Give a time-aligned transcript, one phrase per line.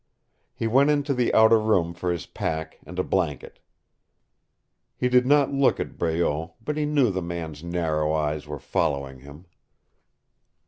[0.55, 3.59] He went into the outer room for his pack and a blanket.
[4.97, 9.19] He did not look at Breault, but he knew the man's narrow eyes were following
[9.19, 9.45] him.